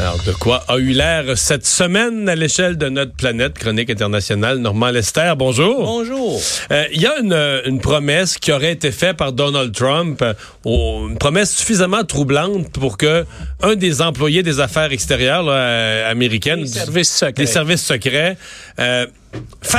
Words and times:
Alors, 0.00 0.22
de 0.22 0.32
quoi 0.32 0.62
a 0.68 0.78
eu 0.78 0.90
l'air 0.92 1.36
cette 1.36 1.66
semaine 1.66 2.28
à 2.28 2.36
l'échelle 2.36 2.78
de 2.78 2.88
notre 2.88 3.14
planète? 3.14 3.58
Chronique 3.58 3.90
internationale, 3.90 4.58
Normand 4.58 4.90
Lester, 4.90 5.32
bonjour. 5.36 5.84
Bonjour. 5.84 6.40
Euh, 6.70 6.84
Il 6.92 7.02
y 7.02 7.06
a 7.06 7.18
une, 7.18 7.32
une, 7.66 7.80
promesse 7.80 8.38
qui 8.38 8.52
aurait 8.52 8.70
été 8.70 8.92
faite 8.92 9.16
par 9.16 9.32
Donald 9.32 9.74
Trump, 9.74 10.22
euh, 10.22 10.34
une 10.64 11.18
promesse 11.18 11.52
suffisamment 11.52 12.04
troublante 12.04 12.68
pour 12.70 12.96
que 12.96 13.26
un 13.60 13.74
des 13.74 14.00
employés 14.00 14.44
des 14.44 14.60
affaires 14.60 14.92
extérieures 14.92 15.42
là, 15.42 15.52
euh, 15.52 16.10
américaines, 16.12 16.62
des 16.62 16.68
services 16.68 17.10
secrets, 17.10 17.32
des 17.32 17.46
services 17.46 17.84
secrets 17.84 18.36
euh, 18.78 19.04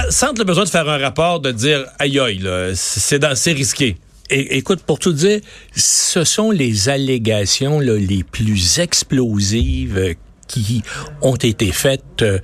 sentent 0.09 0.39
le 0.39 0.43
besoin 0.43 0.65
de 0.65 0.70
faire 0.70 0.89
un 0.89 0.97
rapport, 0.97 1.39
de 1.39 1.51
dire 1.54 1.86
aïe 1.97 2.20
aïe, 2.20 2.45
c'est 2.75 3.51
risqué. 3.54 3.95
Écoute, 4.30 4.82
pour 4.82 5.00
tout 5.00 5.14
dire, 5.14 5.39
ce 5.75 6.23
sont 6.23 6.52
les 6.52 6.89
allégations 6.89 7.79
là, 7.79 7.98
les 7.98 8.23
plus 8.23 8.79
explosives 8.79 10.16
qui 10.48 10.82
ont 11.21 11.36
été 11.36 11.71
faites 11.71 12.21
euh, 12.21 12.39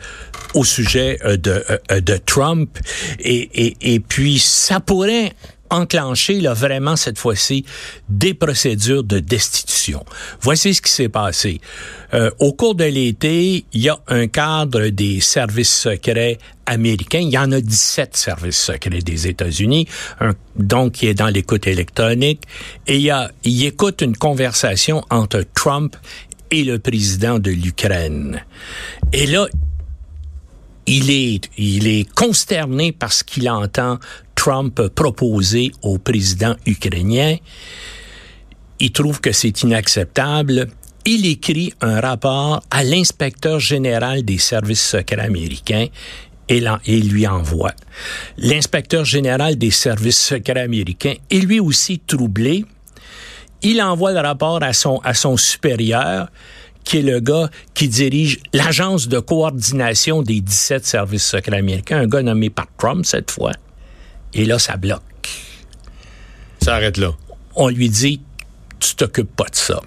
au 0.53 0.63
sujet 0.63 1.17
euh, 1.25 1.37
de, 1.37 1.63
euh, 1.91 2.17
Trump. 2.25 2.77
Et, 3.19 3.67
et, 3.67 3.95
et 3.95 3.99
puis, 3.99 4.39
ça 4.39 4.79
pourrait 4.79 5.33
enclencher 5.69 6.39
là, 6.39 6.53
vraiment 6.53 6.95
cette 6.95 7.17
fois-ci 7.17 7.65
des 8.09 8.33
procédures 8.33 9.03
de 9.03 9.19
destitution. 9.19 10.05
Voici 10.41 10.73
ce 10.73 10.81
qui 10.81 10.91
s'est 10.91 11.09
passé. 11.09 11.59
Euh, 12.13 12.29
au 12.39 12.53
cours 12.53 12.75
de 12.75 12.85
l'été, 12.85 13.65
il 13.73 13.81
y 13.81 13.89
a 13.89 13.97
un 14.07 14.27
cadre 14.27 14.87
des 14.87 15.19
services 15.19 15.73
secrets 15.73 16.37
américains. 16.65 17.19
Il 17.19 17.29
y 17.29 17.37
en 17.37 17.51
a 17.51 17.61
17 17.61 18.15
services 18.15 18.59
secrets 18.59 19.01
des 19.01 19.27
États-Unis, 19.27 19.87
donc 20.55 20.93
qui 20.93 21.07
est 21.07 21.13
dans 21.13 21.27
l'écoute 21.27 21.67
électronique. 21.67 22.43
Et 22.87 22.95
il, 22.95 23.01
y 23.01 23.11
a, 23.11 23.31
il 23.43 23.65
écoute 23.65 24.01
une 24.01 24.15
conversation 24.15 25.03
entre 25.09 25.43
Trump 25.53 25.95
et 26.51 26.63
le 26.63 26.79
président 26.79 27.39
de 27.39 27.51
l'Ukraine. 27.51 28.43
Et 29.13 29.25
là, 29.27 29.47
il 30.87 31.09
est, 31.11 31.49
il 31.57 31.87
est 31.87 32.09
consterné 32.13 32.91
parce 32.91 33.23
qu'il 33.23 33.49
entend 33.49 33.99
Trump 34.35 34.89
proposer 34.89 35.71
au 35.81 35.97
président 35.97 36.55
ukrainien. 36.65 37.37
Il 38.79 38.91
trouve 38.91 39.21
que 39.21 39.31
c'est 39.31 39.63
inacceptable. 39.63 40.67
Il 41.05 41.25
écrit 41.25 41.73
un 41.81 41.99
rapport 42.01 42.61
à 42.69 42.83
l'inspecteur 42.83 43.59
général 43.59 44.23
des 44.23 44.37
services 44.37 44.85
secrets 44.85 45.21
américains 45.21 45.87
et, 46.49 46.63
et 46.85 46.99
lui 47.01 47.25
envoie. 47.25 47.73
L'inspecteur 48.37 49.05
général 49.05 49.57
des 49.57 49.71
services 49.71 50.19
secrets 50.19 50.61
américains 50.61 51.15
est 51.31 51.39
lui 51.39 51.59
aussi 51.59 51.99
troublé. 51.99 52.65
Il 53.61 53.81
envoie 53.81 54.11
le 54.11 54.19
rapport 54.19 54.61
à 54.61 54.73
son, 54.73 54.99
à 54.99 55.13
son 55.13 55.37
supérieur 55.37 56.27
qui 56.85 56.99
est 56.99 57.01
le 57.01 57.19
gars 57.19 57.49
qui 57.73 57.89
dirige 57.89 58.39
l'agence 58.53 59.07
de 59.07 59.19
coordination 59.19 60.21
des 60.21 60.39
17 60.39 60.85
services 60.85 61.25
secrets 61.25 61.57
américains, 61.57 61.99
un 61.99 62.07
gars 62.07 62.21
nommé 62.21 62.49
par 62.49 62.67
Trump 62.77 63.05
cette 63.05 63.31
fois. 63.31 63.51
Et 64.33 64.45
là, 64.45 64.59
ça 64.59 64.77
bloque. 64.77 65.01
Ça 66.61 66.75
arrête 66.75 66.97
là. 66.97 67.11
On 67.55 67.69
lui 67.69 67.89
dit, 67.89 68.21
tu 68.79 68.95
t'occupes 68.95 69.35
pas 69.35 69.45
de 69.45 69.55
ça. 69.55 69.81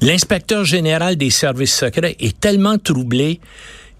L'inspecteur 0.00 0.64
général 0.64 1.16
des 1.16 1.30
services 1.30 1.74
secrets 1.74 2.16
est 2.20 2.38
tellement 2.38 2.78
troublé 2.78 3.40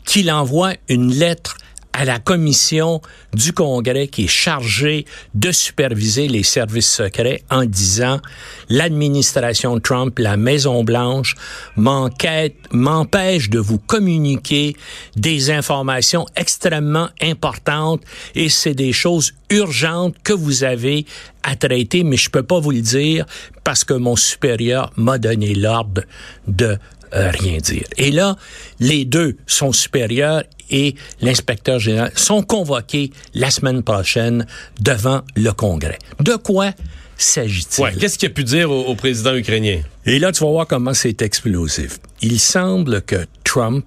qu'il 0.05 0.31
envoie 0.31 0.73
une 0.89 1.13
lettre 1.13 1.59
à 1.93 2.05
la 2.05 2.19
commission 2.19 3.01
du 3.35 3.53
Congrès 3.53 4.09
qui 4.09 4.25
est 4.25 4.29
chargée 4.29 5.05
de 5.35 5.53
superviser 5.53 6.29
les 6.29 6.43
services 6.43 6.91
secrets 6.91 7.43
en 7.51 7.65
disant 7.65 8.21
l'administration 8.69 9.79
Trump, 9.81 10.19
la 10.19 10.37
Maison 10.37 10.85
Blanche 10.85 11.35
m'empêche 11.77 13.51
de 13.51 13.59
vous 13.59 13.79
communiquer 13.79 14.77
des 15.17 15.51
informations 15.51 16.27
extrêmement 16.37 17.09
importantes 17.21 18.03
et 18.35 18.49
c'est 18.49 18.75
des 18.75 18.93
choses 18.93 19.35
urgentes 19.51 20.15
que 20.23 20.33
vous 20.33 20.65
avez 20.65 21.07
à 21.43 21.57
traiter, 21.57 22.05
mais 22.05 22.17
je 22.17 22.31
peux 22.31 22.43
pas 22.43 22.61
vous 22.61 22.71
le 22.71 22.81
dire 22.81 23.27
parce 23.65 23.85
que 23.85 23.95
mon 23.95 24.17
supérieur 24.17 24.93
m'a 24.97 25.19
donné 25.19 25.55
l'ordre 25.55 26.03
de 26.47 26.79
rien 27.13 27.59
dire. 27.59 27.85
Et 27.97 28.11
là, 28.11 28.37
les 28.79 29.05
deux, 29.05 29.37
son 29.47 29.73
supérieur 29.73 30.43
et 30.71 30.95
l'inspecteur 31.21 31.79
général, 31.79 32.13
sont 32.15 32.43
convoqués 32.43 33.11
la 33.35 33.51
semaine 33.51 33.83
prochaine 33.83 34.47
devant 34.81 35.23
le 35.37 35.51
Congrès. 35.53 35.99
De 36.21 36.37
quoi 36.37 36.73
s'agit-il? 37.17 37.83
Ouais, 37.83 37.93
Qu'est-ce 37.99 38.19
qu'il 38.19 38.29
a 38.29 38.33
pu 38.33 38.45
dire 38.45 38.71
au, 38.71 38.85
au 38.85 38.95
président 38.95 39.35
ukrainien? 39.35 39.81
Et 40.07 40.19
là, 40.19 40.33
tu 40.33 40.45
vas 40.45 40.51
voir 40.51 40.67
comment 40.67 40.95
c'est 40.95 41.23
explosif. 41.23 41.99
Il 42.23 42.39
semble 42.39 43.03
que 43.03 43.27
Trump 43.45 43.85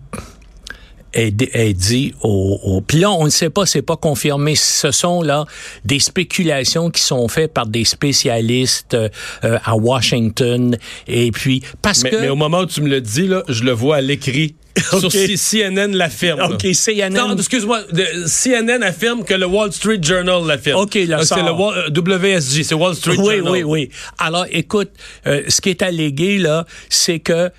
est, 1.13 1.55
est 1.55 1.73
dit 1.73 2.13
au, 2.21 2.59
au 2.63 2.81
puis 2.81 2.99
là 2.99 3.11
on 3.11 3.25
ne 3.25 3.29
sait 3.29 3.49
pas 3.49 3.65
c'est 3.65 3.81
pas 3.81 3.97
confirmé 3.97 4.55
ce 4.55 4.91
sont 4.91 5.21
là 5.21 5.45
des 5.85 5.99
spéculations 5.99 6.89
qui 6.89 7.01
sont 7.01 7.27
faites 7.27 7.53
par 7.53 7.67
des 7.67 7.85
spécialistes 7.85 8.95
euh, 8.95 9.09
à 9.41 9.75
Washington 9.75 10.77
et 11.07 11.31
puis 11.31 11.63
parce 11.81 12.03
mais, 12.03 12.09
que 12.09 12.15
mais 12.17 12.29
au 12.29 12.35
moment 12.35 12.59
où 12.61 12.65
tu 12.65 12.81
me 12.81 12.89
le 12.89 13.01
dis 13.01 13.27
là 13.27 13.43
je 13.47 13.63
le 13.63 13.71
vois 13.71 13.97
à 13.97 14.01
l'écrit 14.01 14.55
Okay. 14.93 15.37
Sur 15.37 15.59
CNN 15.59 15.95
l'affirme. 15.95 16.41
OK, 16.41 16.65
CNN. 16.73 17.09
Non, 17.09 17.35
excuse-moi. 17.35 17.81
CNN 18.25 18.81
affirme 18.83 19.23
que 19.23 19.33
le 19.33 19.45
Wall 19.45 19.71
Street 19.71 19.99
Journal 20.01 20.45
l'affirme. 20.45 20.81
OK, 20.81 20.95
là, 21.07 21.23
c'est 21.23 21.41
le 21.41 21.51
Wall, 21.51 21.91
WSJ, 21.95 22.63
c'est 22.63 22.75
Wall 22.75 22.95
Street 22.95 23.15
oui, 23.17 23.37
Journal. 23.37 23.51
Oui, 23.51 23.63
oui, 23.63 23.63
oui. 23.63 23.89
Alors, 24.17 24.45
écoute, 24.51 24.89
euh, 25.27 25.41
ce 25.47 25.61
qui 25.61 25.69
est 25.69 25.81
allégué, 25.81 26.37
là, 26.37 26.65
c'est 26.89 27.19
que 27.19 27.51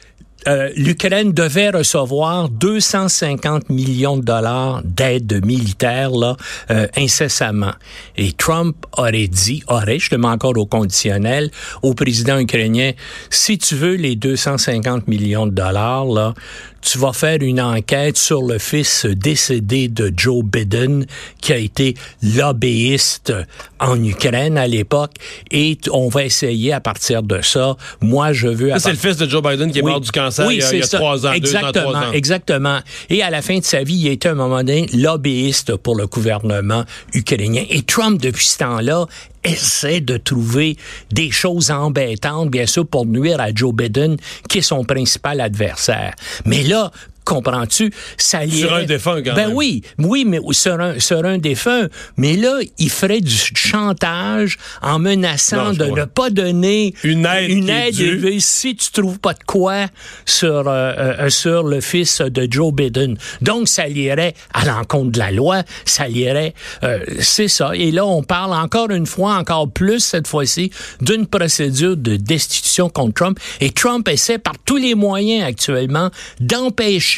euh, 0.46 0.70
l'Ukraine 0.76 1.32
devait 1.32 1.70
recevoir 1.70 2.48
250 2.48 3.70
millions 3.70 4.16
de 4.16 4.22
dollars 4.22 4.82
d'aide 4.84 5.44
militaire 5.44 6.10
là, 6.10 6.36
euh, 6.70 6.86
incessamment. 6.96 7.72
Et 8.16 8.32
Trump 8.32 8.76
aurait 8.96 9.28
dit, 9.28 9.62
aurait, 9.68 9.98
je 9.98 10.10
te 10.10 10.16
mets 10.16 10.28
encore 10.28 10.56
au 10.56 10.66
conditionnel, 10.66 11.50
au 11.82 11.94
président 11.94 12.38
ukrainien, 12.38 12.92
si 13.30 13.58
tu 13.58 13.74
veux 13.74 13.94
les 13.94 14.16
250 14.16 15.08
millions 15.08 15.46
de 15.46 15.52
dollars, 15.52 16.06
là, 16.06 16.34
tu 16.82 16.98
vas 16.98 17.14
faire 17.14 17.38
une 17.40 17.62
enquête 17.62 18.18
sur 18.18 18.42
le 18.42 18.58
fils 18.58 19.06
décédé 19.06 19.88
de 19.88 20.12
Joe 20.14 20.44
Biden, 20.44 21.06
qui 21.40 21.54
a 21.54 21.56
été 21.56 21.94
lobbyiste 22.22 23.32
en 23.80 24.02
Ukraine 24.04 24.58
à 24.58 24.66
l'époque, 24.66 25.12
et 25.50 25.78
on 25.90 26.08
va 26.08 26.24
essayer 26.24 26.74
à 26.74 26.80
partir 26.80 27.22
de 27.22 27.40
ça. 27.40 27.76
Moi, 28.02 28.34
je 28.34 28.48
veux... 28.48 28.70
C'est 28.78 28.90
le 28.90 28.98
fils 28.98 29.16
de 29.16 29.26
Joe 29.26 29.42
Biden 29.42 29.72
qui 29.72 29.78
est 29.78 29.82
oui. 29.82 29.92
mort 29.92 30.00
du 30.00 30.10
cancer 30.10 30.33
oui, 30.40 30.56
il 30.56 30.60
y 30.60 30.62
a, 30.62 30.72
il 30.72 30.78
y 30.80 30.82
a 30.82 30.86
trois 30.86 31.26
ans, 31.26 31.32
exactement, 31.32 31.72
deux 31.72 31.80
ans, 31.80 31.90
trois 31.90 32.08
ans. 32.08 32.12
Exactement. 32.12 32.80
Et 33.10 33.22
à 33.22 33.30
la 33.30 33.42
fin 33.42 33.58
de 33.58 33.64
sa 33.64 33.82
vie, 33.82 33.96
il 33.96 34.08
était 34.08 34.28
à 34.28 34.32
un 34.32 34.36
moment 34.36 34.58
donné 34.58 34.86
lobbyiste 34.92 35.76
pour 35.76 35.96
le 35.96 36.06
gouvernement 36.06 36.84
ukrainien. 37.12 37.64
Et 37.68 37.82
Trump, 37.82 38.20
depuis 38.20 38.46
ce 38.46 38.58
temps-là, 38.58 39.06
essaie 39.44 40.00
de 40.00 40.16
trouver 40.16 40.76
des 41.12 41.30
choses 41.30 41.70
embêtantes, 41.70 42.50
bien 42.50 42.66
sûr, 42.66 42.86
pour 42.86 43.06
nuire 43.06 43.40
à 43.40 43.48
Joe 43.54 43.74
Biden, 43.74 44.16
qui 44.48 44.58
est 44.58 44.62
son 44.62 44.84
principal 44.84 45.40
adversaire. 45.40 46.14
Mais 46.44 46.62
là, 46.62 46.90
comprends-tu? 47.24 47.92
Ça 48.16 48.44
lirait... 48.44 48.68
Sur 48.68 48.74
un 48.74 48.84
défunt, 48.84 49.22
quand 49.22 49.34
ben 49.34 49.48
même. 49.48 49.56
oui, 49.56 49.82
oui, 49.98 50.24
mais 50.26 50.38
sur 50.52 50.80
un, 50.80 50.98
sur 50.98 51.24
un 51.24 51.38
défunt. 51.38 51.88
Mais 52.16 52.36
là, 52.36 52.58
il 52.78 52.90
ferait 52.90 53.20
du 53.20 53.34
chantage 53.54 54.58
en 54.82 54.98
menaçant 54.98 55.72
Non, 55.72 55.72
de 55.72 55.84
ne 55.86 56.04
pas 56.04 56.30
donner 56.30 56.94
Une 57.02 57.26
aide 57.26 57.50
une 57.50 57.68
aide 57.68 57.98
élevée 57.98 58.40
si 58.40 58.76
tu 58.76 58.90
trouves 58.90 59.18
pas 59.18 59.34
de 59.34 59.42
quoi 59.46 59.86
sur, 60.26 60.68
euh, 60.68 60.92
euh, 60.96 61.30
sur 61.30 61.64
le 61.64 61.80
fils 61.80 62.20
de 62.20 62.46
Joe 62.50 62.72
Biden. 62.72 63.16
Donc, 63.40 63.68
ça 63.68 63.86
lierait 63.86 64.34
à 64.52 64.64
l'encontre 64.64 65.12
de 65.12 65.18
la 65.18 65.30
loi, 65.30 65.62
ça 65.84 66.08
lierait, 66.08 66.54
euh, 66.82 67.00
c'est 67.20 67.48
ça. 67.48 67.72
Et 67.74 67.90
là, 67.90 68.06
on 68.06 68.22
parle 68.22 68.52
encore 68.52 68.90
une 68.90 69.06
fois, 69.06 69.36
encore 69.36 69.70
plus 69.70 70.00
cette 70.00 70.26
fois-ci, 70.26 70.70
d'une 71.00 71.26
procédure 71.26 71.96
de 71.96 72.16
destitution 72.16 72.88
contre 72.88 73.14
Trump. 73.14 73.38
Et 73.60 73.70
Trump 73.70 74.08
essaie 74.08 74.38
par 74.38 74.54
tous 74.64 74.76
les 74.76 74.94
moyens 74.94 75.44
actuellement 75.44 76.10
d'empêcher 76.40 77.13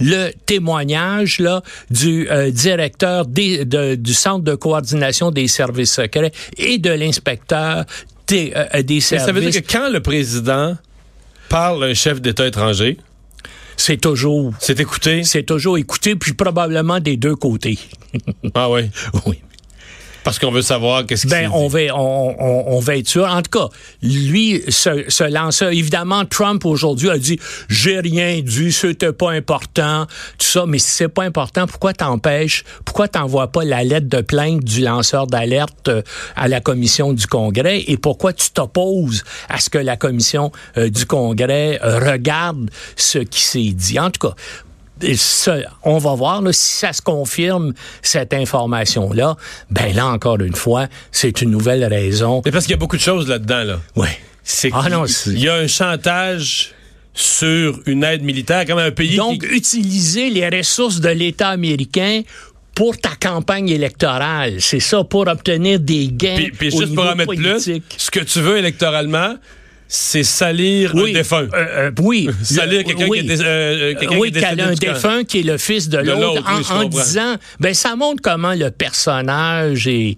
le 0.00 0.30
témoignage 0.46 1.38
là 1.38 1.62
du 1.90 2.28
euh, 2.30 2.50
directeur 2.50 3.26
des, 3.26 3.64
de, 3.64 3.94
du 3.94 4.14
centre 4.14 4.44
de 4.44 4.54
coordination 4.54 5.30
des 5.30 5.48
services 5.48 5.92
secrets 5.94 6.32
et 6.56 6.78
de 6.78 6.90
l'inspecteur 6.90 7.84
des, 8.26 8.52
euh, 8.54 8.82
des 8.82 8.94
Mais 8.94 9.00
services. 9.00 9.26
ça 9.26 9.32
veut 9.32 9.40
dire 9.40 9.62
que 9.62 9.72
quand 9.72 9.90
le 9.90 10.00
président 10.00 10.76
parle 11.48 11.84
à 11.84 11.86
un 11.88 11.94
chef 11.94 12.20
d'État 12.20 12.46
étranger, 12.46 12.96
c'est 13.76 14.00
toujours 14.00 14.52
c'est 14.60 14.78
écouté. 14.78 15.24
c'est 15.24 15.42
toujours 15.42 15.78
écouté 15.78 16.14
puis 16.14 16.32
probablement 16.34 17.00
des 17.00 17.16
deux 17.16 17.34
côtés. 17.34 17.78
Ah 18.54 18.70
oui. 18.70 18.82
oui. 19.26 19.40
Parce 20.24 20.38
qu'on 20.38 20.50
veut 20.50 20.62
savoir 20.62 21.06
qu'est-ce 21.06 21.22
qui 21.22 21.28
Ben, 21.28 21.50
on 21.52 21.68
va, 21.68 21.78
on, 21.94 22.34
on, 22.38 22.76
on, 22.76 22.80
va 22.80 22.96
être 22.96 23.08
sûr. 23.08 23.24
En 23.24 23.42
tout 23.42 23.58
cas, 23.58 23.68
lui, 24.02 24.62
ce, 24.68 25.04
ce 25.08 25.24
lanceur, 25.24 25.70
évidemment, 25.70 26.24
Trump 26.24 26.64
aujourd'hui 26.64 27.10
a 27.10 27.18
dit, 27.18 27.38
j'ai 27.68 28.00
rien 28.00 28.40
dit, 28.42 28.72
c'était 28.72 29.12
pas 29.12 29.30
important, 29.30 30.06
tout 30.38 30.46
ça. 30.46 30.64
Mais 30.66 30.78
si 30.78 30.90
c'est 30.90 31.08
pas 31.08 31.24
important, 31.24 31.66
pourquoi 31.66 31.92
t'empêches, 31.92 32.64
pourquoi 32.84 33.08
t'envoies 33.08 33.48
pas 33.48 33.64
la 33.64 33.82
lettre 33.84 34.08
de 34.08 34.20
plainte 34.20 34.62
du 34.64 34.82
lanceur 34.82 35.26
d'alerte 35.26 35.88
euh, 35.88 36.02
à 36.36 36.48
la 36.48 36.60
commission 36.60 37.12
du 37.12 37.26
Congrès? 37.26 37.84
Et 37.86 37.96
pourquoi 37.96 38.32
tu 38.32 38.50
t'opposes 38.50 39.24
à 39.48 39.58
ce 39.58 39.70
que 39.70 39.78
la 39.78 39.96
commission 39.96 40.52
euh, 40.76 40.90
du 40.90 41.06
Congrès 41.06 41.80
euh, 41.82 41.98
regarde 41.98 42.70
ce 42.96 43.18
qui 43.18 43.40
s'est 43.40 43.72
dit? 43.72 43.98
En 43.98 44.10
tout 44.10 44.28
cas, 44.28 44.34
on 45.82 45.98
va 45.98 46.14
voir 46.14 46.42
si 46.52 46.72
ça 46.78 46.92
se 46.92 47.02
confirme, 47.02 47.72
cette 48.02 48.34
information-là. 48.34 49.36
Ben 49.70 49.94
là, 49.94 50.06
encore 50.06 50.40
une 50.40 50.54
fois, 50.54 50.88
c'est 51.12 51.42
une 51.42 51.50
nouvelle 51.50 51.84
raison. 51.84 52.42
Mais 52.44 52.50
parce 52.50 52.64
qu'il 52.64 52.72
y 52.72 52.74
a 52.74 52.78
beaucoup 52.78 52.96
de 52.96 53.02
choses 53.02 53.28
là-dedans, 53.28 53.64
là. 53.64 53.80
Oui. 53.96 54.08
C'est 54.42 54.70
ah 54.72 54.86
il 55.26 55.38
y 55.38 55.48
a 55.48 55.54
un 55.54 55.66
chantage 55.66 56.72
sur 57.12 57.80
une 57.86 58.04
aide 58.04 58.22
militaire, 58.22 58.64
comme 58.66 58.78
un 58.78 58.90
pays 58.90 59.16
Donc, 59.16 59.44
utiliser 59.50 60.30
les 60.30 60.48
ressources 60.48 61.00
de 61.00 61.08
l'État 61.08 61.48
américain 61.48 62.22
pour 62.74 62.96
ta 62.96 63.10
campagne 63.20 63.68
électorale. 63.68 64.56
C'est 64.60 64.80
ça, 64.80 65.04
pour 65.04 65.28
obtenir 65.28 65.80
des 65.80 66.08
gains. 66.08 66.36
Puis, 66.36 66.50
puis 66.52 66.70
juste 66.70 66.94
pour 66.94 67.04
en 67.04 67.14
mettre 67.14 67.34
plus, 67.34 67.80
ce 67.96 68.10
que 68.10 68.20
tu 68.20 68.40
veux 68.40 68.56
électoralement, 68.56 69.34
c'est 69.92 70.22
salir 70.22 70.94
un 70.94 71.12
défunt. 71.12 71.48
Euh, 71.52 71.88
euh, 71.88 71.90
oui. 72.00 72.30
salir 72.44 72.84
quelqu'un 72.84 73.08
qui 73.08 73.18
est, 73.18 73.40
euh, 73.42 73.94
oui, 74.12 74.30
qui 74.30 74.44
a 74.44 74.50
un 74.50 74.74
défunt 74.74 75.24
qui 75.24 75.40
est 75.40 75.42
le 75.42 75.58
fils 75.58 75.88
de, 75.88 75.98
l'autre 75.98 76.44
en, 76.70 76.84
disant, 76.84 77.34
ben 77.58 77.74
ça 77.74 77.96
montre 77.96 78.22
comment 78.22 78.54
le 78.54 78.70
personnage 78.70 79.88
est, 79.88 80.16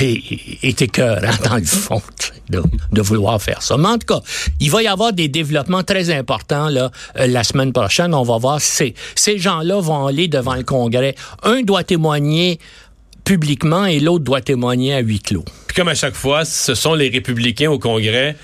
est, 0.00 0.22
est 0.62 0.80
écœurant 0.80 1.36
dans 1.44 1.56
le 1.56 1.64
fond 1.64 2.00
de, 2.48 2.62
de, 2.92 3.02
vouloir 3.02 3.40
faire 3.42 3.60
ça. 3.60 3.76
Mais 3.76 3.88
en 3.88 3.98
tout 3.98 4.06
cas, 4.06 4.20
il 4.58 4.70
va 4.70 4.82
y 4.82 4.86
avoir 4.86 5.12
des 5.12 5.28
développements 5.28 5.82
très 5.82 6.08
importants 6.08 6.70
là 6.70 6.90
la 7.14 7.44
semaine 7.44 7.74
prochaine. 7.74 8.14
On 8.14 8.22
va 8.22 8.38
voir 8.38 8.58
si 8.62 8.94
ces 9.14 9.38
gens-là 9.38 9.80
vont 9.80 10.06
aller 10.06 10.28
devant 10.28 10.54
le 10.54 10.64
Congrès. 10.64 11.14
Un 11.42 11.60
doit 11.60 11.84
témoigner 11.84 12.58
publiquement 13.24 13.84
et 13.84 14.00
l'autre 14.00 14.24
doit 14.24 14.40
témoigner 14.40 14.94
à 14.94 15.00
huis 15.00 15.20
clos. 15.20 15.44
Puis 15.66 15.76
comme 15.76 15.88
à 15.88 15.94
chaque 15.94 16.14
fois, 16.14 16.46
ce 16.46 16.74
sont 16.74 16.94
les 16.94 17.10
républicains 17.10 17.70
au 17.70 17.78
Congrès 17.78 18.36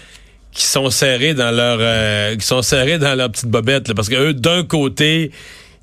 qui 0.53 0.65
sont 0.65 0.91
serrés 0.91 1.35
dans 1.35 1.51
leur 1.51 1.79
euh, 1.81 2.37
qui 2.37 2.47
sont 2.47 2.63
serrés 2.63 2.99
dans 2.99 3.15
leur 3.15 3.31
petite 3.31 3.49
bobette 3.49 3.89
là, 3.89 3.95
parce 3.95 4.09
que 4.09 4.17
eux 4.17 4.35
d'un 4.35 4.65
côté 4.65 5.31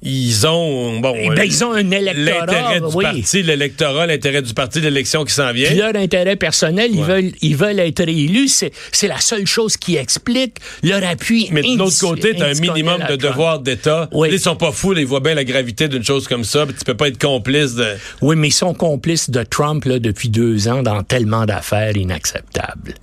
ils 0.04 0.46
ont 0.46 1.00
bon 1.00 1.16
eh 1.20 1.30
ben, 1.30 1.44
ils 1.44 1.66
ont 1.66 1.74
un 1.74 1.90
électorat 1.90 2.46
l'intérêt 2.46 2.82
du 2.82 2.96
parti 3.02 3.44
l'électorat 3.44 4.06
l'intérêt 4.06 4.42
du 4.44 4.54
parti 4.54 4.80
l'élection 4.80 5.26
qui 5.26 5.34
s'en 5.34 5.52
vient. 5.52 5.70
Puis 5.70 5.78
leur 5.78 5.96
intérêt 5.96 6.36
personnel 6.36 6.92
ils 6.94 7.04
veulent 7.04 7.32
ils 7.42 7.56
veulent 7.56 7.80
être 7.80 8.02
élus 8.02 8.50
c'est 8.50 8.72
c'est 8.92 9.08
la 9.08 9.20
seule 9.20 9.48
chose 9.48 9.76
qui 9.76 9.96
explique 9.96 10.58
leur 10.84 11.04
appui 11.04 11.50
mais 11.52 11.64
de 11.64 11.78
l'autre 11.78 12.00
côté 12.00 12.36
tu 12.36 12.44
as 12.44 12.48
un 12.48 12.54
minimum 12.54 13.02
de 13.10 13.16
devoir 13.16 13.60
d'état. 13.60 14.08
Oui. 14.12 14.30
ils 14.32 14.40
sont 14.40 14.56
pas 14.56 14.72
fous 14.72 14.94
ils 14.94 15.06
voient 15.06 15.20
bien 15.20 15.34
la 15.34 15.44
gravité 15.44 15.88
d'une 15.88 16.04
chose 16.04 16.28
comme 16.28 16.44
ça 16.44 16.66
tu 16.68 16.86
peux 16.86 16.96
pas 16.96 17.08
être 17.08 17.20
complice 17.20 17.74
de 17.74 17.88
oui 18.22 18.36
mais 18.36 18.50
ils 18.50 18.52
sont 18.52 18.76
complices 18.76 19.32
de 19.32 19.42
Trump 19.44 19.84
là, 19.86 19.98
depuis 19.98 20.30
deux 20.30 20.68
ans 20.68 20.84
dans 20.84 21.02
tellement 21.04 21.46
d'affaires 21.46 21.98
inacceptables. 21.98 22.94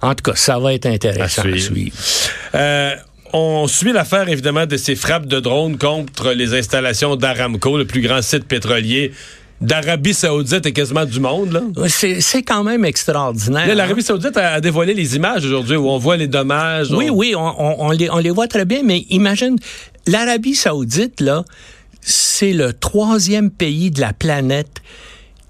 En 0.00 0.14
tout 0.14 0.22
cas 0.30 0.36
ça 0.36 0.58
va 0.58 0.72
être 0.72 0.86
intéressant 0.86 1.42
à 1.42 1.58
suivre, 1.58 1.90
Euh, 2.54 2.94
on 3.32 3.66
suit 3.66 3.92
l'affaire, 3.92 4.28
évidemment, 4.28 4.66
de 4.66 4.76
ces 4.76 4.96
frappes 4.96 5.26
de 5.26 5.40
drones 5.40 5.78
contre 5.78 6.32
les 6.32 6.54
installations 6.54 7.16
d'Aramco, 7.16 7.78
le 7.78 7.86
plus 7.86 8.00
grand 8.00 8.22
site 8.22 8.44
pétrolier 8.44 9.12
d'Arabie 9.60 10.14
Saoudite 10.14 10.64
et 10.66 10.72
quasiment 10.72 11.04
du 11.04 11.20
monde. 11.20 11.72
C'est, 11.88 12.42
quand 12.42 12.64
même 12.64 12.84
extraordinaire. 12.84 13.74
L'Arabie 13.74 14.00
hein. 14.00 14.04
Saoudite 14.04 14.36
a, 14.36 14.60
dévoilé 14.60 14.94
les 14.94 15.16
images 15.16 15.44
aujourd'hui 15.44 15.76
où 15.76 15.88
on 15.88 15.98
voit 15.98 16.16
les 16.16 16.28
dommages. 16.28 16.90
Oui, 16.90 17.10
oui, 17.10 17.34
on, 17.36 17.90
les, 17.90 18.10
on 18.10 18.18
les 18.18 18.30
voit 18.30 18.48
très 18.48 18.64
bien, 18.64 18.80
mais 18.82 19.04
imagine, 19.10 19.56
l'Arabie 20.06 20.54
Saoudite, 20.54 21.20
là, 21.20 21.44
c'est 22.00 22.52
le 22.52 22.72
troisième 22.72 23.50
pays 23.50 23.90
de 23.90 24.00
la 24.00 24.12
planète 24.12 24.80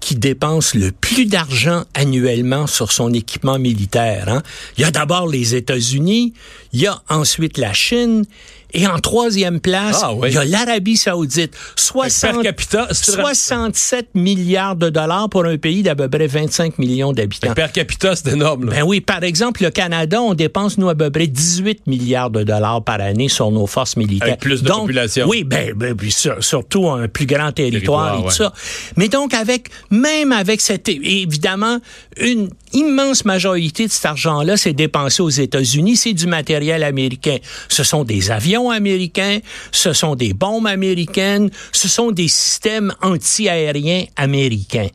qui 0.01 0.15
dépense 0.15 0.73
le 0.73 0.91
plus 0.91 1.25
d'argent 1.25 1.85
annuellement 1.93 2.67
sur 2.67 2.91
son 2.91 3.13
équipement 3.13 3.57
militaire. 3.57 4.27
Hein. 4.27 4.43
Il 4.77 4.81
y 4.81 4.83
a 4.83 4.91
d'abord 4.91 5.27
les 5.27 5.55
États-Unis, 5.55 6.33
il 6.73 6.81
y 6.81 6.87
a 6.87 7.01
ensuite 7.07 7.57
la 7.57 7.71
Chine, 7.71 8.25
et 8.73 8.87
en 8.87 8.99
troisième 8.99 9.59
place, 9.59 10.01
ah, 10.03 10.13
il 10.25 10.33
y 10.33 10.37
a 10.37 10.45
l'Arabie 10.45 10.97
saoudite. 10.97 11.53
60, 11.75 12.43
capita, 12.43 12.87
67 12.91 14.09
milliards 14.15 14.75
de 14.75 14.89
dollars 14.89 15.29
pour 15.29 15.45
un 15.45 15.57
pays 15.57 15.83
d'à 15.83 15.95
peu 15.95 16.09
près 16.09 16.27
25 16.27 16.77
millions 16.79 17.11
d'habitants. 17.11 17.53
Per 17.53 17.67
capita, 17.73 18.15
c'est 18.15 18.29
énorme. 18.29 18.69
Ben 18.69 18.83
oui, 18.83 19.01
par 19.01 19.23
exemple, 19.23 19.63
le 19.63 19.71
Canada, 19.71 20.21
on 20.21 20.33
dépense, 20.33 20.77
nous, 20.77 20.89
à 20.89 20.95
peu 20.95 21.09
près 21.09 21.27
18 21.27 21.87
milliards 21.87 22.29
de 22.29 22.43
dollars 22.43 22.83
par 22.83 23.01
année 23.01 23.29
sur 23.29 23.51
nos 23.51 23.67
forces 23.67 23.97
militaires. 23.97 24.29
Avec 24.29 24.39
plus 24.39 24.63
de 24.63 24.69
population. 24.69 25.27
Oui, 25.27 25.43
ben, 25.43 25.73
ben 25.73 25.95
surtout 26.39 26.89
un 26.89 27.07
plus 27.07 27.25
grand 27.25 27.51
territoire, 27.51 28.19
et 28.19 28.23
tout 28.23 28.31
ça. 28.31 28.53
Mais 28.95 29.09
donc, 29.09 29.33
avec, 29.33 29.69
même 29.89 30.31
avec 30.31 30.61
cette, 30.61 30.87
évidemment, 30.87 31.79
une 32.19 32.49
immense 32.73 33.25
majorité 33.25 33.87
de 33.87 33.91
cet 33.91 34.05
argent-là, 34.05 34.57
c'est 34.57 34.73
dépensé 34.73 35.21
aux 35.21 35.29
États-Unis, 35.29 35.97
c'est 35.97 36.13
du 36.13 36.27
matériel 36.27 36.83
américain. 36.83 37.37
Ce 37.67 37.83
sont 37.83 38.03
des 38.03 38.31
avions 38.31 38.60
américains, 38.69 39.39
ce 39.71 39.93
sont 39.93 40.15
des 40.15 40.33
bombes 40.33 40.67
américaines, 40.67 41.49
ce 41.71 41.87
sont 41.87 42.11
des 42.11 42.27
systèmes 42.27 42.93
anti-aériens 43.01 44.05
américains. 44.15 44.87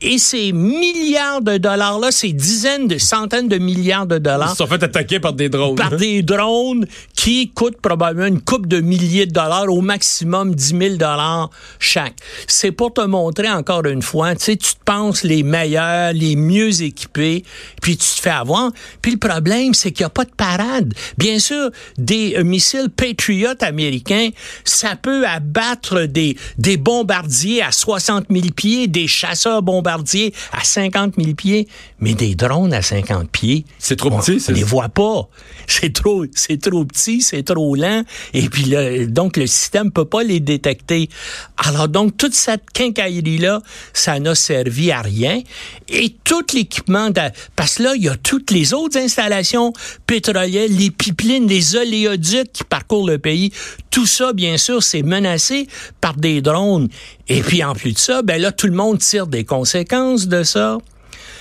Et 0.00 0.18
ces 0.18 0.52
milliards 0.52 1.42
de 1.42 1.58
dollars-là, 1.58 2.10
ces 2.10 2.32
dizaines 2.32 2.88
de 2.88 2.98
centaines 2.98 3.48
de 3.48 3.58
milliards 3.58 4.06
de 4.06 4.18
dollars... 4.18 4.52
Ils 4.54 4.56
sont 4.56 4.66
fait 4.66 4.82
attaquer 4.82 5.20
par 5.20 5.32
des 5.32 5.48
drones. 5.48 5.76
Par 5.76 5.96
des 5.96 6.22
drones 6.22 6.86
qui 7.14 7.50
coûtent 7.50 7.80
probablement 7.80 8.26
une 8.26 8.40
coupe 8.40 8.66
de 8.66 8.80
milliers 8.80 9.26
de 9.26 9.32
dollars, 9.32 9.70
au 9.70 9.80
maximum 9.80 10.54
10 10.54 10.78
000 10.78 10.96
dollars 10.96 11.50
chaque. 11.78 12.16
C'est 12.46 12.72
pour 12.72 12.92
te 12.92 13.02
montrer 13.02 13.50
encore 13.50 13.86
une 13.86 14.02
fois, 14.02 14.34
tu 14.34 14.44
sais, 14.44 14.56
tu 14.56 14.74
te 14.74 14.84
penses 14.84 15.22
les 15.22 15.42
meilleurs, 15.42 16.12
les 16.12 16.36
mieux 16.36 16.82
équipés, 16.82 17.44
puis 17.80 17.96
tu 17.96 18.06
te 18.06 18.20
fais 18.20 18.30
avoir. 18.30 18.70
Puis 19.00 19.12
le 19.12 19.18
problème, 19.18 19.74
c'est 19.74 19.92
qu'il 19.92 20.04
n'y 20.04 20.06
a 20.06 20.10
pas 20.10 20.24
de 20.24 20.32
parade. 20.36 20.94
Bien 21.18 21.38
sûr, 21.38 21.70
des 21.98 22.42
missiles 22.42 22.90
Patriot 23.14 23.54
américain, 23.60 24.30
ça 24.64 24.96
peut 24.96 25.26
abattre 25.26 26.04
des, 26.04 26.36
des 26.58 26.76
bombardiers 26.76 27.62
à 27.62 27.72
60 27.72 28.26
000 28.30 28.46
pieds, 28.54 28.86
des 28.88 29.06
chasseurs 29.06 29.62
bombardiers 29.62 30.32
à 30.52 30.64
50 30.64 31.14
000 31.18 31.34
pieds, 31.34 31.68
mais 32.00 32.14
des 32.14 32.34
drones 32.34 32.72
à 32.72 32.82
50 32.82 33.30
pieds. 33.30 33.64
C'est 33.78 33.96
trop 33.96 34.10
petit, 34.10 34.42
On 34.48 34.52
les 34.52 34.62
voit 34.62 34.88
pas. 34.88 35.28
C'est 35.66 35.92
trop, 35.92 36.24
c'est 36.34 36.60
trop 36.60 36.84
petit, 36.84 37.20
c'est 37.20 37.42
trop 37.42 37.74
lent, 37.74 38.02
et 38.34 38.48
puis 38.48 38.64
le, 38.64 39.06
donc 39.06 39.36
le 39.36 39.46
système 39.46 39.90
peut 39.90 40.04
pas 40.04 40.22
les 40.22 40.40
détecter. 40.40 41.08
Alors 41.56 41.88
donc 41.88 42.16
toute 42.16 42.34
cette 42.34 42.70
quincaillerie-là, 42.72 43.60
ça 43.92 44.18
n'a 44.18 44.34
servi 44.34 44.90
à 44.90 45.02
rien. 45.02 45.42
Et 45.88 46.16
tout 46.24 46.44
l'équipement, 46.54 47.10
parce 47.56 47.76
que 47.76 47.82
là, 47.84 47.92
il 47.96 48.04
y 48.04 48.08
a 48.08 48.16
toutes 48.16 48.50
les 48.50 48.74
autres 48.74 48.98
installations 48.98 49.72
pétrolières, 50.06 50.68
les 50.68 50.90
pipelines, 50.90 51.46
les 51.46 51.76
oléoducs 51.76 52.52
qui 52.52 52.64
parcourent 52.64 53.01
le 53.06 53.18
pays. 53.18 53.52
Tout 53.90 54.06
ça, 54.06 54.32
bien 54.32 54.56
sûr, 54.56 54.82
c'est 54.82 55.02
menacé 55.02 55.66
par 56.00 56.14
des 56.14 56.40
drones. 56.40 56.88
Et 57.28 57.40
puis, 57.40 57.62
en 57.62 57.74
plus 57.74 57.92
de 57.92 57.98
ça, 57.98 58.22
ben 58.22 58.40
là, 58.40 58.52
tout 58.52 58.66
le 58.66 58.74
monde 58.74 58.98
tire 58.98 59.26
des 59.26 59.44
conséquences 59.44 60.28
de 60.28 60.42
ça. 60.42 60.78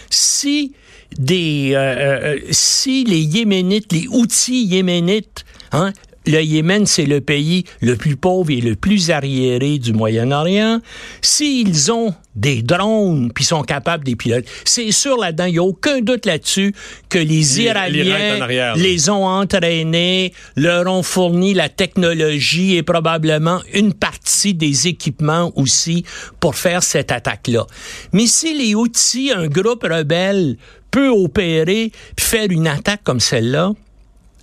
Si 0.09 0.73
des, 1.17 1.71
euh, 1.73 1.79
euh, 1.79 2.39
si 2.51 3.03
les 3.03 3.21
Yéménites, 3.21 3.91
les 3.91 4.07
outils 4.07 4.65
yéménites, 4.65 5.45
hein, 5.71 5.91
le 6.25 6.41
Yémen, 6.41 6.85
c'est 6.85 7.05
le 7.05 7.21
pays 7.21 7.63
le 7.81 7.95
plus 7.95 8.15
pauvre 8.15 8.51
et 8.51 8.61
le 8.61 8.75
plus 8.75 9.09
arriéré 9.09 9.79
du 9.79 9.93
Moyen-Orient. 9.93 10.79
S'ils 11.21 11.91
ont 11.91 12.13
des 12.35 12.61
drones 12.61 13.31
puis 13.33 13.43
sont 13.43 13.63
capables 13.63 14.03
des 14.03 14.15
pilotes, 14.15 14.45
c'est 14.63 14.91
sûr 14.91 15.17
là-dedans, 15.17 15.45
il 15.45 15.53
n'y 15.53 15.59
a 15.59 15.63
aucun 15.63 16.01
doute 16.01 16.25
là-dessus 16.25 16.73
que 17.09 17.17
les 17.17 17.61
Iraniens 17.61 18.73
les 18.75 19.09
ont 19.09 19.25
entraînés, 19.25 20.33
leur 20.55 20.87
ont 20.87 21.03
fourni 21.03 21.53
la 21.53 21.69
technologie 21.69 22.75
et 22.75 22.83
probablement 22.83 23.59
une 23.73 23.93
partie 23.93 24.53
des 24.53 24.87
équipements 24.87 25.51
aussi 25.55 26.05
pour 26.39 26.55
faire 26.55 26.83
cette 26.83 27.11
attaque-là. 27.11 27.65
Mais 28.13 28.27
si 28.27 28.53
les 28.57 28.75
outils, 28.75 29.31
un 29.31 29.47
groupe 29.47 29.83
rebelle 29.83 30.57
peut 30.91 31.09
opérer 31.09 31.91
puis 32.15 32.25
faire 32.25 32.47
une 32.49 32.67
attaque 32.67 33.03
comme 33.03 33.19
celle-là, 33.19 33.71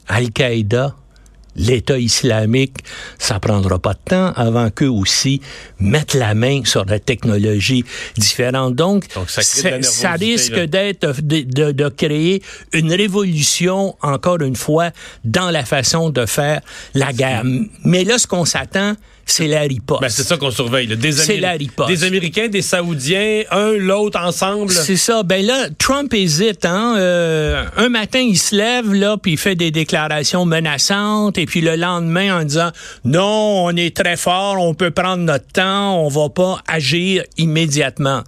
Al-Qaïda 0.09 0.97
l'État 1.59 1.99
islamique, 1.99 2.79
ça 3.19 3.41
prendra 3.41 3.79
pas 3.79 3.95
de 3.95 3.99
temps 4.05 4.33
avant 4.37 4.71
qu'eux 4.71 4.89
aussi 4.89 5.41
mettent 5.79 6.15
la 6.15 6.35
main 6.35 6.63
sur 6.65 6.85
la 6.85 6.99
technologie 6.99 7.85
différente. 8.17 8.75
Donc, 8.75 9.05
ça, 9.27 10.13
risque 10.13 10.59
d'être 10.59 11.21
de, 11.21 11.73
de, 11.73 11.89
créer 11.89 12.43
une 12.73 12.93
révolution, 12.93 13.97
encore 14.03 14.41
une 14.41 14.57
fois, 14.57 14.91
dans 15.25 15.51
la 15.51 15.65
façon 15.65 16.11
de 16.11 16.27
faire 16.27 16.61
la 16.95 17.13
guerre. 17.13 17.43
Mais 17.85 18.05
là, 18.05 18.19
ce 18.19 18.27
qu'on 18.27 18.45
s'attend, 18.45 18.95
c'est 19.31 19.47
la 19.47 19.61
riposte. 19.61 20.01
Ben, 20.01 20.09
c'est 20.09 20.23
ça 20.23 20.37
qu'on 20.37 20.51
surveille. 20.51 20.87
Des, 20.87 21.13
c'est 21.13 21.39
la 21.39 21.53
riposte. 21.53 21.89
des 21.89 22.05
Américains, 22.05 22.49
des 22.49 22.63
Saoudiens, 22.63 23.43
un, 23.51 23.73
l'autre, 23.73 24.19
ensemble. 24.21 24.71
C'est 24.71 24.97
ça. 24.97 25.23
Ben 25.23 25.45
là, 25.45 25.69
Trump 25.79 26.13
hésite. 26.15 26.65
Hein? 26.65 26.95
Euh, 26.99 27.65
un 27.77 27.89
matin, 27.89 28.21
il 28.21 28.39
se 28.39 28.55
lève, 28.55 28.93
là, 28.93 29.17
puis 29.17 29.33
il 29.33 29.39
fait 29.39 29.55
des 29.55 29.71
déclarations 29.71 30.45
menaçantes, 30.45 31.39
et 31.39 31.47
puis 31.47 31.61
le 31.61 31.77
lendemain, 31.77 32.41
en 32.41 32.45
disant, 32.45 32.71
non, 33.05 33.65
on 33.67 33.77
est 33.77 33.97
très 33.97 34.17
fort, 34.17 34.57
on 34.61 34.75
peut 34.75 34.91
prendre 34.91 35.23
notre 35.23 35.47
temps, 35.47 36.03
on 36.05 36.09
va 36.09 36.29
pas 36.29 36.59
agir 36.67 37.25
immédiatement. 37.37 38.23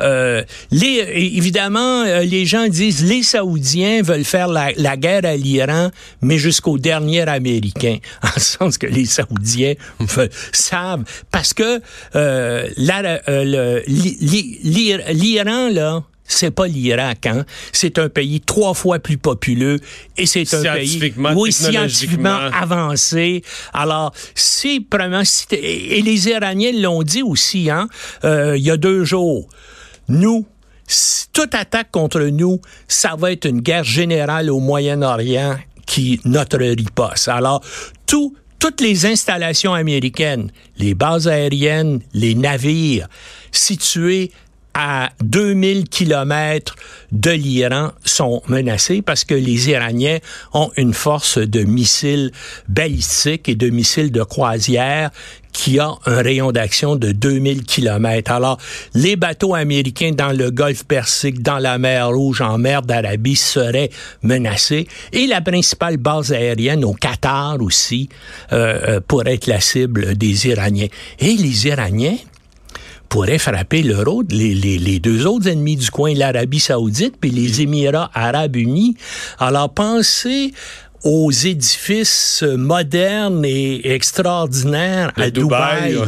Euh, 0.00 0.42
les, 0.70 1.06
évidemment, 1.36 2.04
euh, 2.04 2.20
les 2.20 2.46
gens 2.46 2.68
disent, 2.68 3.04
les 3.04 3.22
Saoudiens 3.22 4.02
veulent 4.02 4.24
faire 4.24 4.48
la, 4.48 4.70
la 4.76 4.96
guerre 4.96 5.24
à 5.24 5.36
l'Iran, 5.36 5.90
mais 6.22 6.38
jusqu'au 6.38 6.78
dernier 6.78 7.22
Américain. 7.22 7.98
En 8.24 8.28
le 8.36 8.40
sens 8.40 8.78
que 8.78 8.86
les 8.86 9.04
Saoudiens 9.04 9.74
veulent 10.00 10.30
savent 10.52 11.04
parce 11.30 11.54
que 11.54 11.80
euh, 12.14 12.68
euh 12.78 13.80
l'Iran 13.86 15.68
là 15.70 16.02
c'est 16.26 16.50
pas 16.50 16.66
l'Irak, 16.66 17.26
hein? 17.26 17.44
C'est 17.72 17.98
un 17.98 18.08
pays 18.08 18.40
trois 18.40 18.74
fois 18.74 18.98
plus 18.98 19.18
populeux 19.18 19.78
et 20.16 20.26
c'est 20.26 20.52
un 20.54 20.62
pays 20.74 21.12
oui, 21.34 21.52
scientifiquement 21.52 22.38
avancé. 22.52 23.42
Alors, 23.72 24.12
c'est 24.34 24.80
vraiment 24.90 25.22
et 25.50 26.02
les 26.02 26.28
Iraniens 26.28 26.72
l'ont 26.72 27.02
dit 27.02 27.22
aussi, 27.22 27.70
hein? 27.70 27.88
Euh, 28.24 28.56
il 28.56 28.64
y 28.64 28.70
a 28.70 28.76
deux 28.76 29.04
jours. 29.04 29.48
Nous, 30.08 30.46
toute 31.32 31.54
attaque 31.54 31.90
contre 31.90 32.20
nous, 32.22 32.60
ça 32.88 33.16
va 33.16 33.32
être 33.32 33.46
une 33.46 33.60
guerre 33.60 33.84
générale 33.84 34.50
au 34.50 34.60
Moyen-Orient 34.60 35.58
qui 35.86 36.20
notre 36.24 36.58
riposte. 36.58 37.28
Alors, 37.28 37.62
tout 38.06 38.34
toutes 38.64 38.80
les 38.80 39.04
installations 39.04 39.74
américaines, 39.74 40.50
les 40.78 40.94
bases 40.94 41.28
aériennes, 41.28 42.00
les 42.14 42.34
navires 42.34 43.08
situés 43.52 44.32
à 44.72 45.10
2000 45.22 45.86
kilomètres 45.90 46.74
de 47.12 47.30
l'Iran 47.30 47.90
sont 48.06 48.40
menacés 48.48 49.02
parce 49.02 49.24
que 49.24 49.34
les 49.34 49.68
Iraniens 49.68 50.16
ont 50.54 50.70
une 50.78 50.94
force 50.94 51.36
de 51.36 51.62
missiles 51.62 52.32
balistiques 52.66 53.50
et 53.50 53.54
de 53.54 53.68
missiles 53.68 54.10
de 54.10 54.22
croisière 54.22 55.10
qui 55.54 55.78
a 55.78 55.94
un 56.04 56.20
rayon 56.20 56.52
d'action 56.52 56.96
de 56.96 57.12
2000 57.12 57.62
kilomètres. 57.62 58.32
Alors, 58.32 58.58
les 58.92 59.16
bateaux 59.16 59.54
américains 59.54 60.10
dans 60.10 60.36
le 60.36 60.50
golfe 60.50 60.84
Persique, 60.84 61.42
dans 61.42 61.58
la 61.58 61.78
mer 61.78 62.08
Rouge, 62.08 62.42
en 62.42 62.58
mer 62.58 62.82
d'Arabie 62.82 63.36
seraient 63.36 63.90
menacés. 64.22 64.86
Et 65.12 65.26
la 65.26 65.40
principale 65.40 65.96
base 65.96 66.32
aérienne 66.32 66.84
au 66.84 66.92
Qatar 66.92 67.62
aussi 67.62 68.10
euh, 68.52 68.80
euh 68.88 69.00
pourrait 69.00 69.34
être 69.34 69.46
la 69.46 69.60
cible 69.60 70.16
des 70.16 70.48
Iraniens. 70.48 70.88
Et 71.20 71.36
les 71.36 71.66
Iraniens 71.68 72.16
pourraient 73.14 73.38
frapper 73.38 73.82
l'euro, 73.82 74.24
les, 74.28 74.54
les, 74.54 74.76
les, 74.76 74.98
deux 74.98 75.24
autres 75.24 75.46
ennemis 75.46 75.76
du 75.76 75.88
coin, 75.88 76.12
l'Arabie 76.14 76.58
saoudite 76.58 77.14
puis 77.20 77.30
les 77.30 77.60
Émirats 77.60 78.10
arabes 78.12 78.56
unis. 78.56 78.96
Alors 79.38 79.72
pensez 79.72 80.52
aux 81.04 81.30
édifices 81.30 82.42
modernes 82.42 83.44
et 83.44 83.92
extraordinaires 83.92 85.12
à 85.16 85.28
Dubaï, 85.30 85.98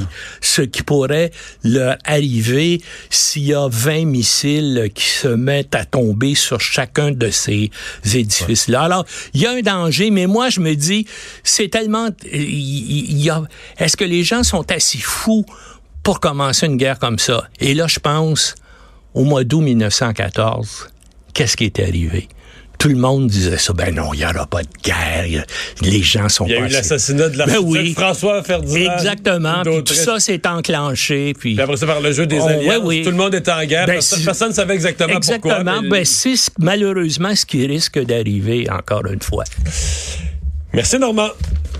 ce 0.40 0.62
qui 0.62 0.82
pourrait 0.82 1.30
leur 1.62 1.98
arriver 2.04 2.80
s'il 3.10 3.44
y 3.44 3.54
a 3.54 3.68
20 3.68 4.06
missiles 4.06 4.90
qui 4.94 5.04
se 5.04 5.28
mettent 5.28 5.74
à 5.74 5.84
tomber 5.84 6.34
sur 6.34 6.60
chacun 6.60 7.12
de 7.12 7.28
ces 7.28 7.70
édifices-là. 8.04 8.80
Alors, 8.82 9.04
il 9.34 9.42
y 9.42 9.46
a 9.46 9.50
un 9.50 9.60
danger, 9.60 10.10
mais 10.10 10.26
moi, 10.26 10.48
je 10.48 10.60
me 10.60 10.74
dis, 10.74 11.06
c'est 11.44 11.68
tellement... 11.68 12.08
Il 12.32 13.22
y 13.22 13.28
a, 13.28 13.42
est-ce 13.76 13.98
que 13.98 14.04
les 14.04 14.24
gens 14.24 14.42
sont 14.42 14.70
assez 14.72 14.98
fous 14.98 15.44
pour 16.02 16.20
commencer 16.20 16.66
une 16.66 16.78
guerre 16.78 16.98
comme 16.98 17.18
ça? 17.18 17.48
Et 17.60 17.74
là, 17.74 17.86
je 17.86 17.98
pense, 17.98 18.54
au 19.12 19.24
mois 19.24 19.44
d'août 19.44 19.60
1914, 19.60 20.88
qu'est-ce 21.34 21.56
qui 21.56 21.64
est 21.64 21.80
arrivé? 21.80 22.28
Tout 22.78 22.88
le 22.88 22.96
monde 22.96 23.28
disait 23.28 23.58
ça. 23.58 23.72
Ben 23.72 23.94
non, 23.94 24.12
il 24.14 24.18
n'y 24.18 24.24
aura 24.24 24.46
pas 24.46 24.62
de 24.62 24.68
guerre. 24.82 25.44
Les 25.82 26.02
gens 26.02 26.28
sont 26.28 26.46
Il 26.46 26.52
y 26.52 26.56
a 26.56 26.60
eu 26.60 26.68
l'assassinat 26.68 27.28
de, 27.28 27.38
la 27.38 27.46
ben 27.46 27.58
oui. 27.62 27.94
François 27.94 28.42
Ferdinand. 28.42 28.94
Exactement. 28.94 29.62
Puis 29.64 29.84
tout 29.84 29.94
ça 29.94 30.20
s'est 30.20 30.46
enclenché. 30.46 31.34
Puis, 31.34 31.54
puis, 31.54 31.62
après 31.62 31.76
ça, 31.76 31.86
par 31.86 32.00
le 32.00 32.12
jeu 32.12 32.26
des 32.26 32.40
alliés, 32.40 32.78
oui. 32.82 33.02
tout 33.02 33.10
le 33.10 33.16
monde 33.16 33.34
était 33.34 33.52
en 33.52 33.64
guerre. 33.64 33.86
Ben, 33.86 34.00
personne 34.24 34.48
ne 34.48 34.54
savait 34.54 34.74
exactement, 34.74 35.16
exactement 35.16 35.54
pourquoi. 35.54 35.60
Exactement. 35.60 35.90
Ben, 35.90 36.04
c'est 36.04 36.50
malheureusement 36.58 37.34
ce 37.34 37.46
qui 37.46 37.66
risque 37.66 37.98
d'arriver 37.98 38.66
encore 38.70 39.06
une 39.06 39.22
fois. 39.22 39.44
Merci, 40.72 40.98
Normand. 40.98 41.30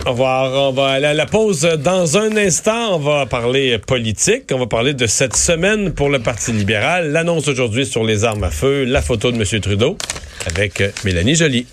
On 0.09 0.13
va, 0.13 0.53
on 0.55 0.71
va 0.71 0.91
aller 0.91 1.07
à 1.07 1.15
la 1.15 1.27
pause 1.27 1.63
dans 1.63 2.17
un 2.17 2.37
instant. 2.37 2.95
On 2.95 2.99
va 3.01 3.27
parler 3.27 3.77
politique. 3.79 4.45
On 4.53 4.59
va 4.59 4.67
parler 4.69 4.95
de 4.95 5.05
cette 5.09 5.35
semaine 5.35 5.95
pour 5.95 6.11
le 6.11 6.21
Parti 6.21 6.53
libéral. 6.53 7.11
L'annonce 7.11 7.49
aujourd'hui 7.49 7.85
sur 7.85 8.05
les 8.05 8.25
armes 8.25 8.45
à 8.45 8.53
feu, 8.53 8.85
la 8.85 9.03
photo 9.03 9.33
de 9.33 9.37
M. 9.37 9.61
Trudeau 9.61 9.99
avec 10.47 10.81
Mélanie 11.05 11.35
Joly. 11.35 11.67